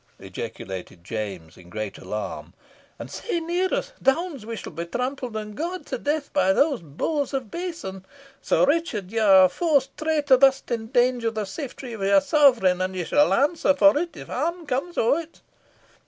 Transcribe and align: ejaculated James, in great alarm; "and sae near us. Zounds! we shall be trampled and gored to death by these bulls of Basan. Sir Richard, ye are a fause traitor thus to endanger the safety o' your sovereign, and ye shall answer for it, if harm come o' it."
ejaculated 0.19 1.03
James, 1.03 1.57
in 1.57 1.69
great 1.69 1.99
alarm; 1.99 2.53
"and 2.97 3.11
sae 3.11 3.39
near 3.39 3.71
us. 3.71 3.93
Zounds! 4.03 4.47
we 4.47 4.55
shall 4.55 4.71
be 4.73 4.87
trampled 4.87 5.37
and 5.37 5.55
gored 5.55 5.85
to 5.85 5.99
death 5.99 6.33
by 6.33 6.53
these 6.53 6.79
bulls 6.81 7.35
of 7.35 7.51
Basan. 7.51 8.03
Sir 8.41 8.65
Richard, 8.65 9.11
ye 9.11 9.19
are 9.19 9.45
a 9.45 9.47
fause 9.49 9.89
traitor 9.97 10.37
thus 10.37 10.59
to 10.61 10.73
endanger 10.73 11.29
the 11.29 11.45
safety 11.45 11.95
o' 11.95 12.01
your 12.01 12.19
sovereign, 12.19 12.81
and 12.81 12.95
ye 12.95 13.03
shall 13.03 13.31
answer 13.31 13.75
for 13.75 13.95
it, 13.95 14.17
if 14.17 14.27
harm 14.27 14.65
come 14.65 14.91
o' 14.97 15.17
it." 15.19 15.41